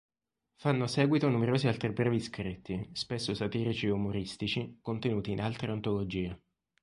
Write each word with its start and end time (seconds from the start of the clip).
Fanno 0.55 0.87
seguito 0.87 1.29
numerosi 1.29 1.67
altri 1.67 1.91
brevi 1.93 2.19
scritti, 2.19 2.89
spesso 2.91 3.35
satirici 3.35 3.85
e 3.85 3.91
umoristici, 3.91 4.79
contenuti 4.81 5.29
in 5.29 5.39
altre 5.39 5.69
antologie. 5.73 6.41